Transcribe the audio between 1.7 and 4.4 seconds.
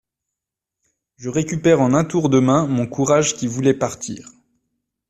en un tour de main mon courage qui voulait partir.